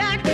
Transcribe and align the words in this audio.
turn 0.00 0.29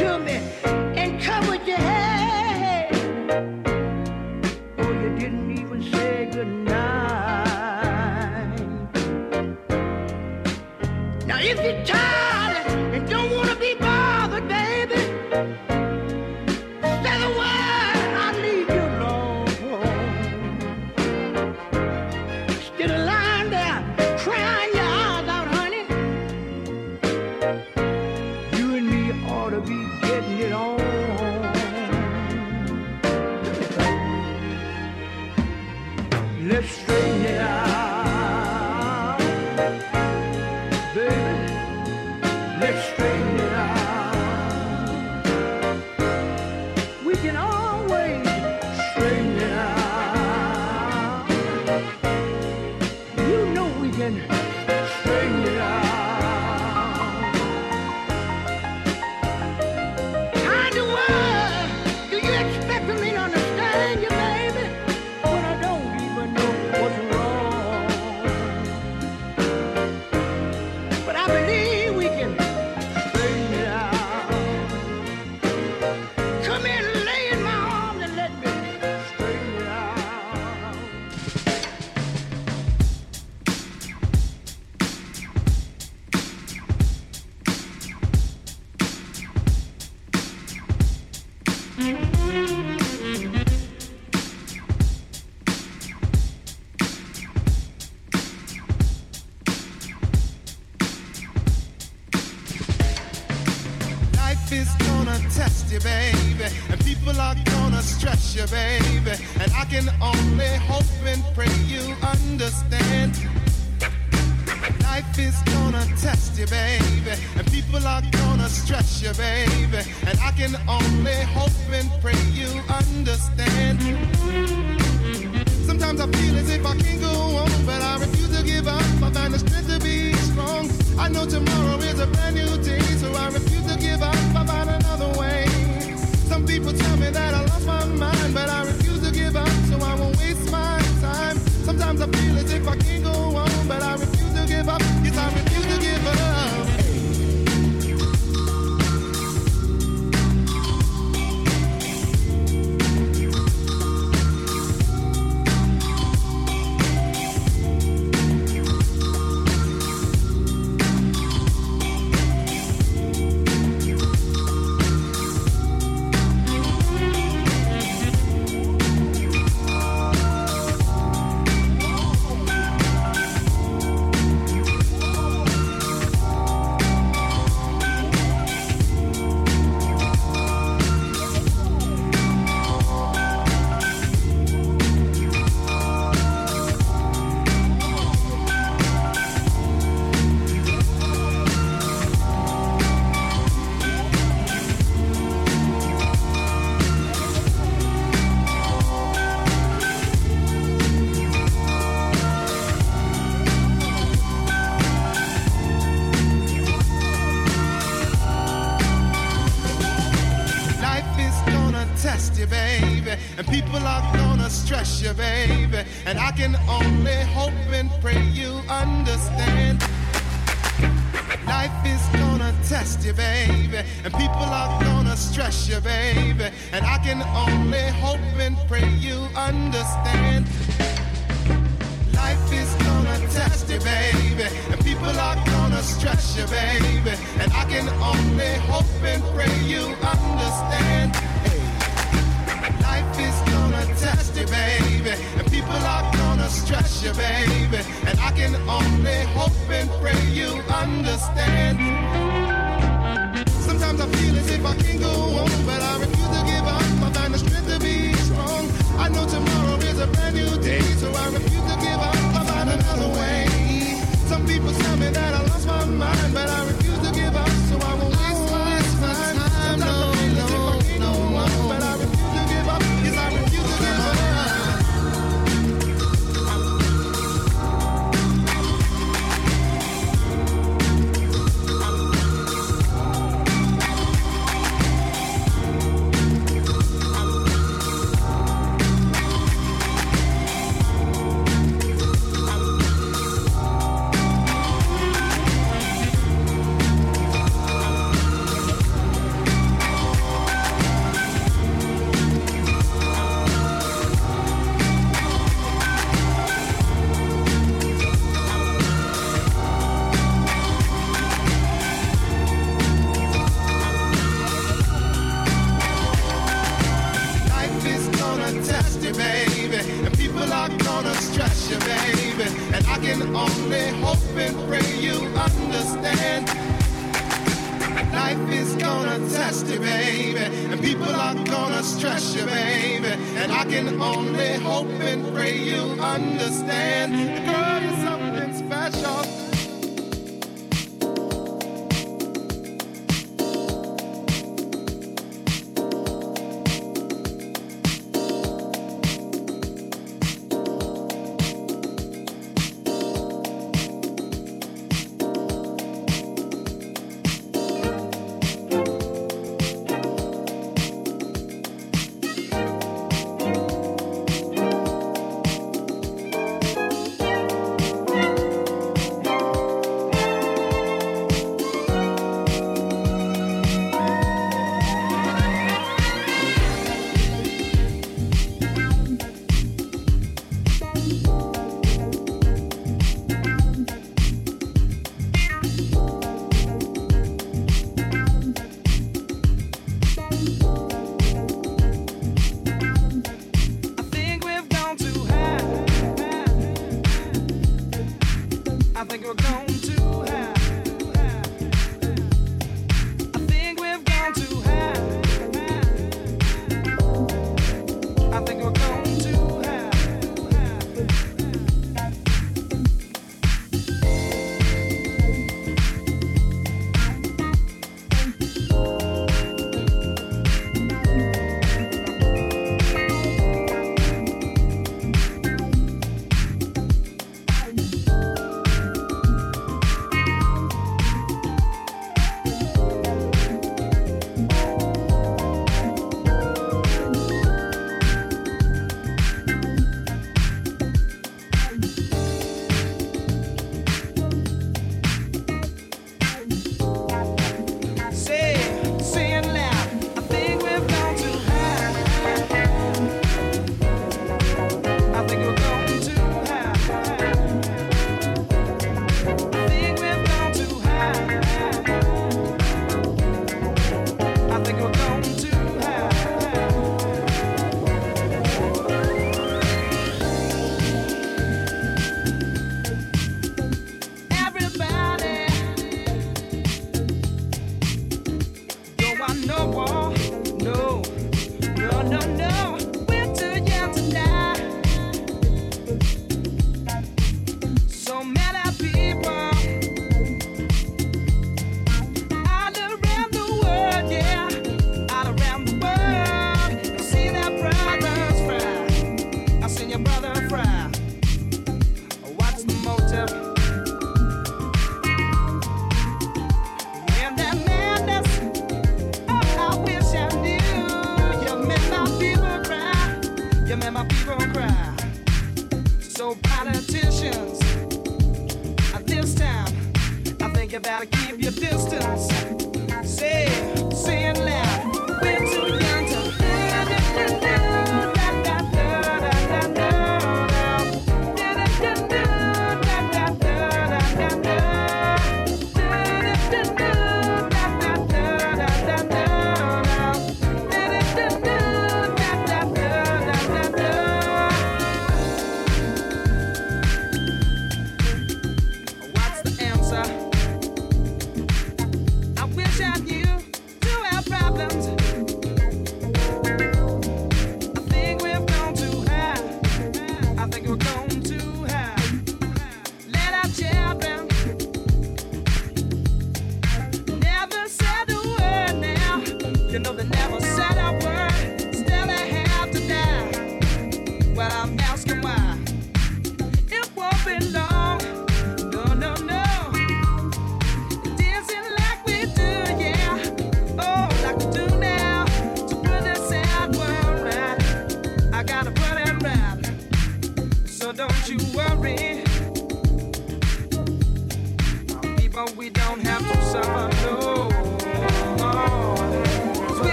Saying 569.77 569.95
we're 569.95 570.05
no 570.05 570.16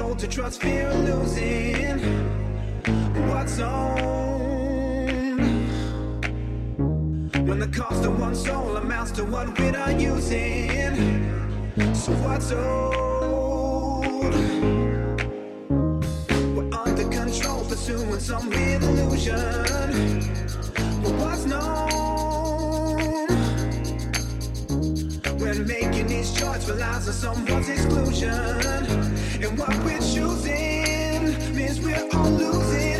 told 0.00 0.18
to 0.18 0.26
trust 0.26 0.62
fear 0.62 0.88
of 0.88 0.98
losing 1.04 1.98
what's 3.28 3.58
own. 3.58 5.36
When 7.46 7.58
the 7.58 7.68
cost 7.68 8.06
of 8.06 8.18
one 8.18 8.34
soul 8.34 8.78
amounts 8.78 9.10
to 9.18 9.26
what 9.26 9.46
we 9.58 9.68
are 9.68 9.92
using, 9.92 10.94
so 11.94 12.12
what's 12.24 12.50
old? 12.50 14.34
We're 16.56 16.70
under 16.82 17.06
control, 17.18 17.62
pursuing 17.66 18.20
some 18.20 18.50
illusion. 18.50 19.36
But 21.02 21.12
what's 21.20 21.44
known? 21.44 21.89
These 26.20 26.38
choices 26.38 26.68
relies 26.70 27.08
on 27.08 27.14
someone's 27.14 27.68
exclusion. 27.70 28.28
And 28.28 29.58
what 29.58 29.74
we're 29.84 29.98
choosing 30.00 31.54
means 31.56 31.80
we're 31.80 32.06
all 32.12 32.30
losing. 32.32 32.99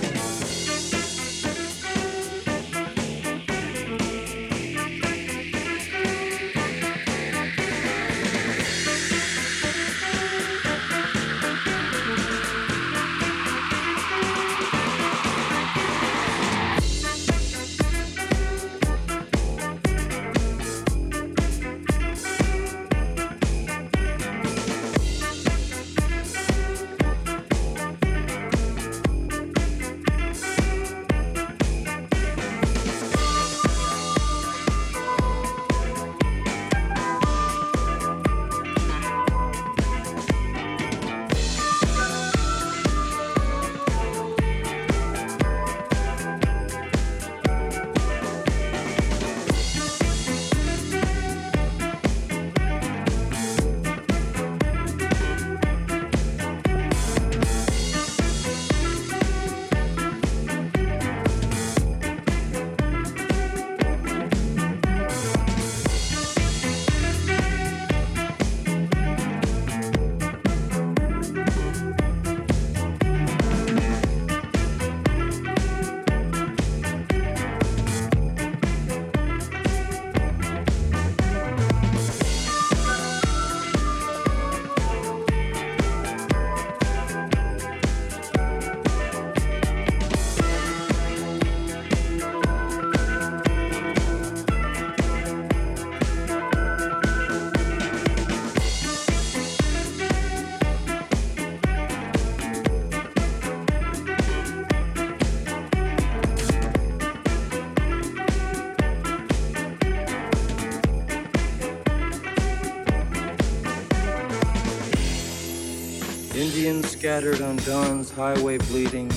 Scattered 117.01 117.41
on 117.41 117.55
dawn's 117.65 118.11
highway 118.11 118.59
bleeding, 118.59 119.11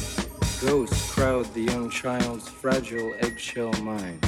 ghosts 0.63 1.13
crowd 1.13 1.45
the 1.53 1.61
young 1.61 1.91
child's 1.91 2.49
fragile 2.49 3.13
eggshell 3.21 3.75
mind. 3.83 4.24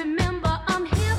remember 0.00 0.58
I'm 0.66 0.86
here. 0.86 1.09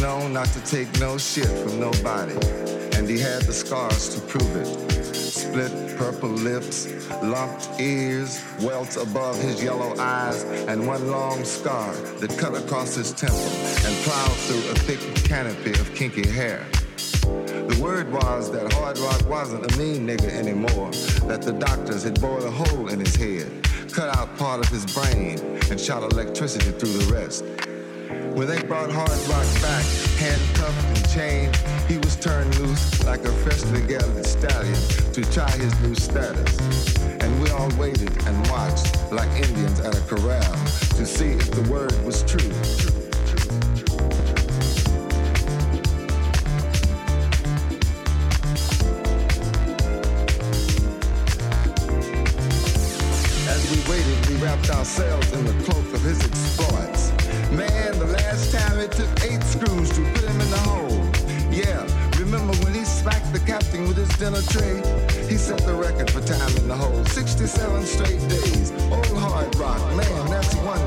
Not 0.00 0.46
to 0.48 0.60
take 0.64 0.88
no 1.00 1.18
shit 1.18 1.46
from 1.46 1.80
nobody. 1.80 2.34
And 2.96 3.04
and 3.04 3.12
he 3.12 3.18
had 3.18 3.42
the 3.42 3.52
scars 3.52 4.14
to 4.14 4.20
prove 4.22 4.56
it. 4.56 4.64
Split 5.14 5.70
purple 5.98 6.30
lips, 6.30 6.88
lumped 7.22 7.68
ears, 7.78 8.42
welts 8.62 8.96
above 8.96 9.38
his 9.42 9.62
yellow 9.62 9.94
eyes, 9.98 10.42
and 10.44 10.86
one 10.86 11.10
long 11.10 11.44
scar 11.44 11.92
that 11.92 12.34
cut 12.38 12.54
across 12.54 12.94
his 12.94 13.12
temple 13.12 13.36
and 13.84 13.94
plowed 14.04 14.36
through 14.46 14.70
a 14.70 14.74
thick 14.86 15.00
canopy 15.26 15.72
of 15.72 15.94
kinky 15.94 16.26
hair. 16.26 16.64
The 17.20 17.78
word 17.78 18.10
was 18.10 18.50
that 18.52 18.72
Hard 18.72 18.96
Rock 19.00 19.28
wasn't 19.28 19.70
a 19.70 19.78
mean 19.78 20.06
nigga 20.06 20.30
anymore, 20.30 20.92
that 21.28 21.42
the 21.42 21.52
doctors 21.52 22.04
had 22.04 22.18
bored 22.22 22.44
a 22.44 22.50
hole 22.50 22.88
in 22.88 23.00
his 23.00 23.14
head, 23.16 23.68
cut 23.92 24.16
out 24.16 24.34
part 24.38 24.60
of 24.60 24.68
his 24.68 24.86
brain, 24.94 25.38
and 25.70 25.78
shot 25.78 26.10
electricity 26.10 26.70
through 26.70 27.04
the 27.04 27.12
rest. 27.12 27.44
When 28.08 28.46
they 28.46 28.60
brought 28.62 28.90
Hard 28.90 29.10
Rock 29.28 29.46
back, 29.62 29.84
handcuffed 30.18 30.84
and 30.88 31.08
chained, 31.10 31.56
he 31.88 31.96
was 31.96 32.16
turned 32.16 32.54
loose 32.58 33.02
like 33.04 33.24
a 33.24 33.32
freshly 33.32 33.80
gelded 33.86 34.26
stallion 34.26 34.74
to 35.12 35.22
try 35.32 35.50
his 35.52 35.78
new 35.80 35.94
status. 35.94 36.98
And 37.20 37.42
we 37.42 37.48
all 37.50 37.70
waited 37.78 38.10
and 38.26 38.46
watched 38.48 39.10
like 39.10 39.30
Indians 39.40 39.80
at 39.80 39.96
a 39.96 40.00
corral 40.02 40.42
to 40.42 41.06
see 41.06 41.30
if 41.30 41.50
the 41.50 41.62
word 41.70 41.94
was 42.04 42.22
true. 42.24 42.50
As 53.48 53.70
we 53.70 53.90
waited, 53.90 54.26
we 54.28 54.36
wrapped 54.44 54.68
ourselves 54.68 55.32
in 55.32 55.44
the 55.46 55.54
cloak 55.64 55.94
of 55.94 56.02
his 56.02 56.22
exploits. 56.22 57.03
Last 58.34 58.52
time 58.52 58.80
it 58.80 58.90
took 58.90 59.08
eight 59.22 59.40
screws 59.44 59.90
to 59.90 60.02
put 60.12 60.24
him 60.24 60.40
in 60.40 60.50
the 60.50 60.58
hole. 60.66 60.90
Yeah, 61.52 61.86
remember 62.18 62.52
when 62.64 62.74
he 62.74 62.84
smacked 62.84 63.32
the 63.32 63.38
captain 63.38 63.86
with 63.86 63.96
his 63.96 64.08
dinner 64.18 64.42
tray? 64.50 64.82
He 65.28 65.36
set 65.36 65.60
the 65.60 65.72
record 65.72 66.10
for 66.10 66.20
time 66.20 66.56
in 66.56 66.66
the 66.66 66.74
hole. 66.74 67.04
67 67.04 67.84
straight 67.84 68.18
days. 68.28 68.72
Old 68.90 69.18
hard 69.18 69.54
rock, 69.54 69.78
man, 69.94 70.26
that's 70.26 70.52
one 70.56 70.82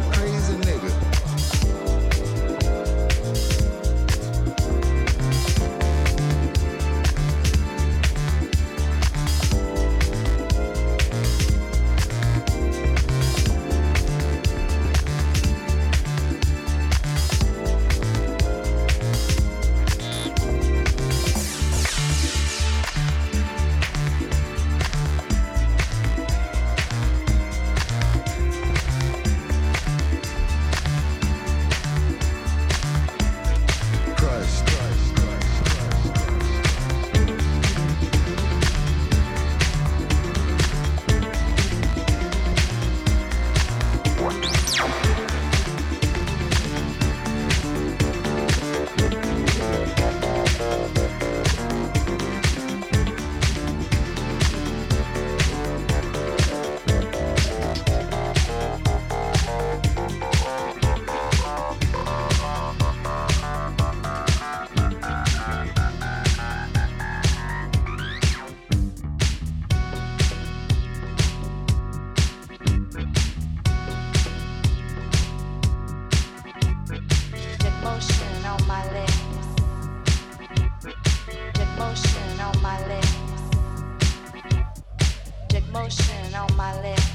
my 86.67 86.81
lips. 86.81 87.11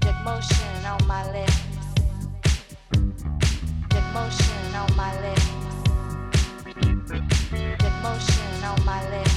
Good 0.00 0.18
motion 0.24 0.86
on 0.92 1.06
my 1.06 1.22
lips. 1.30 1.60
Good 3.92 4.06
motion 4.14 4.74
on 4.80 4.88
my 4.96 5.12
lips. 5.24 5.48
Good 7.82 7.96
motion 8.02 8.64
on 8.64 8.84
my 8.86 9.00
lips. 9.10 9.27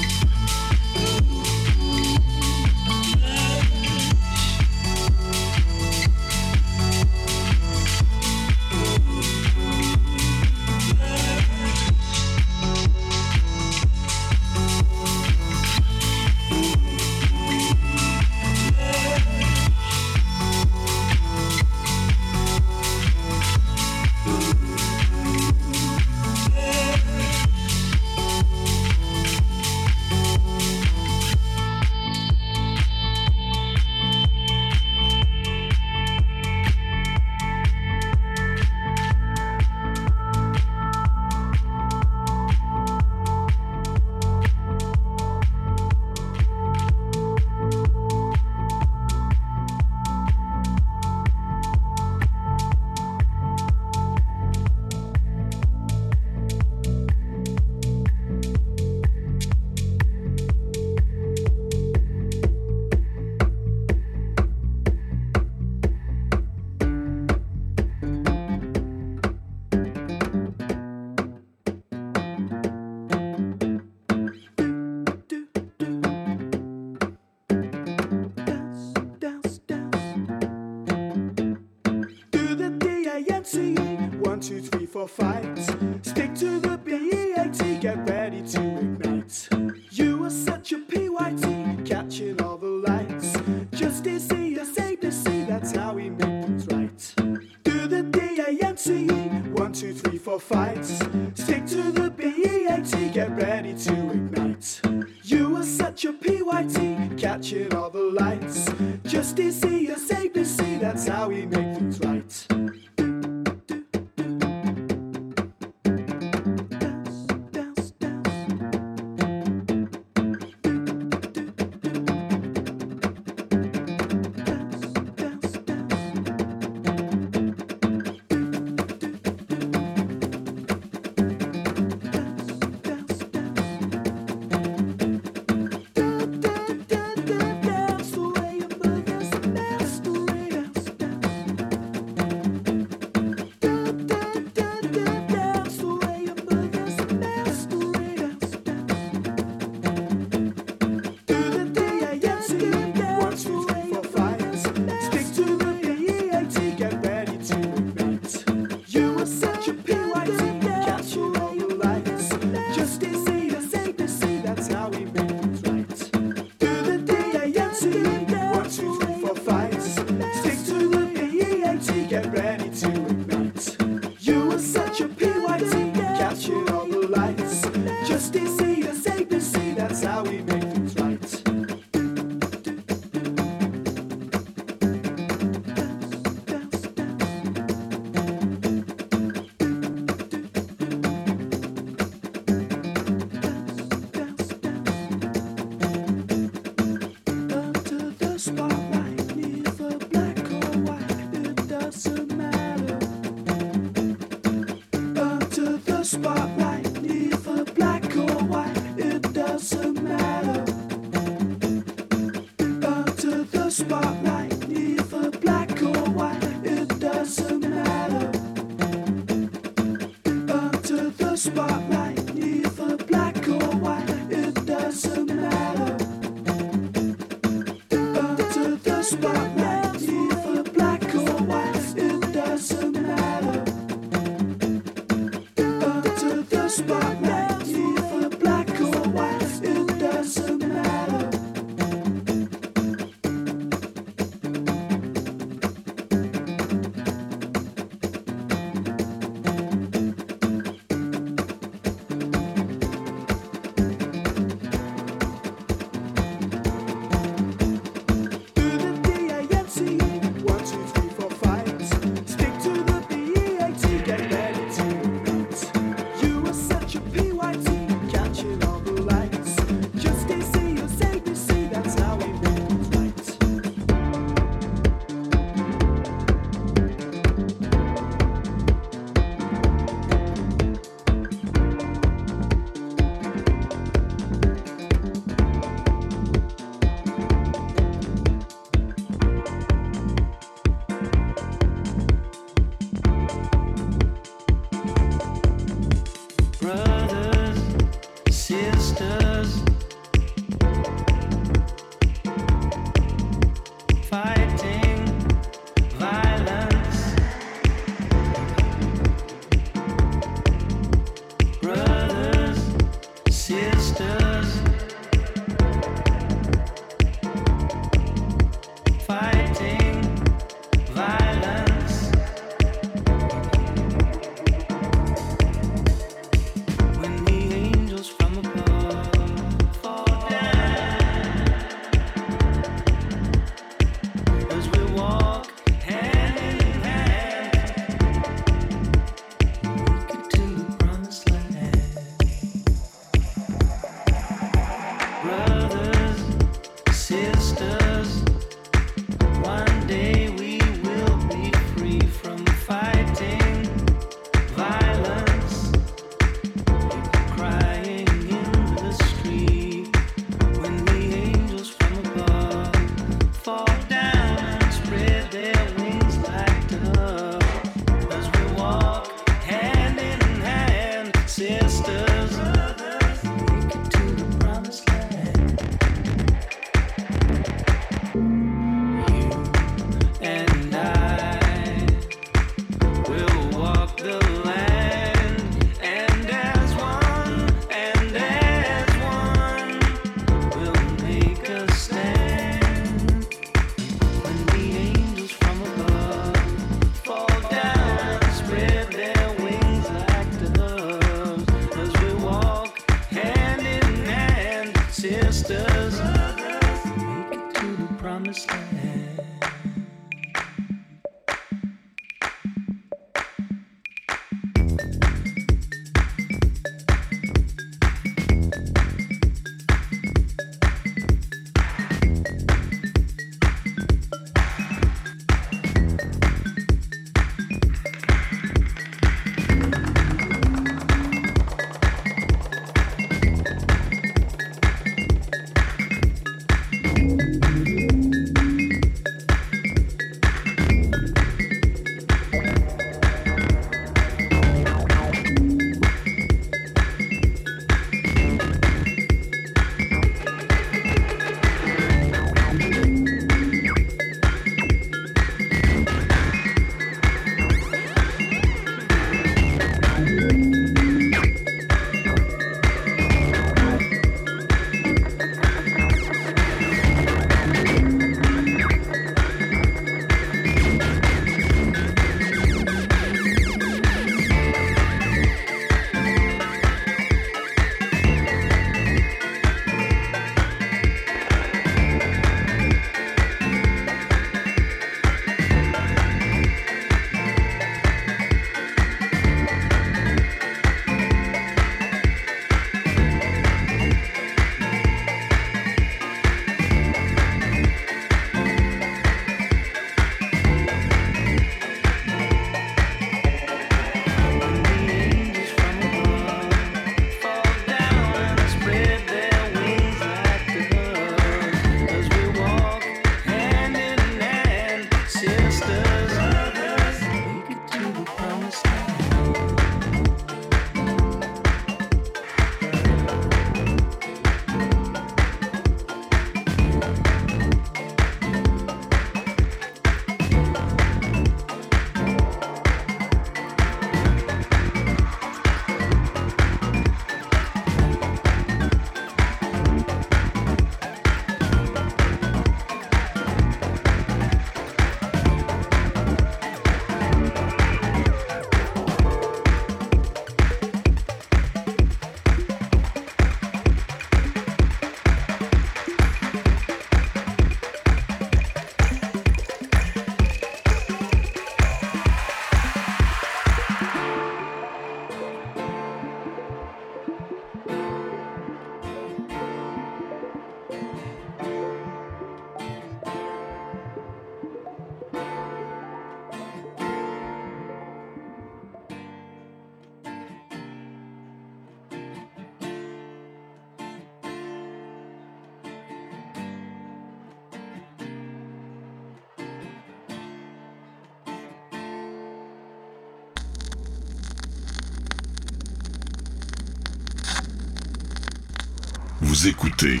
Écoutez 599.46 600.00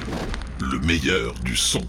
le 0.58 0.78
meilleur 0.78 1.34
du 1.40 1.54
son. 1.54 1.86